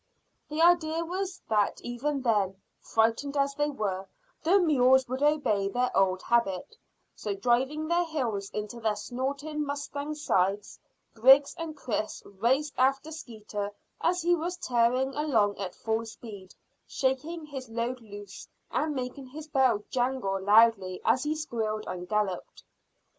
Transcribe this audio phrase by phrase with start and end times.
[0.49, 4.07] The idea was that even then, frightened as they were,
[4.43, 6.75] the mules would obey their old habit,
[7.15, 10.79] so driving their heels into their snorting mustangs' sides,
[11.13, 16.55] Griggs and Chris raced after Skeeter as he was tearing along at full speed,
[16.87, 22.63] shaking his load loose, and making his bell jangle loudly as he squealed and galloped.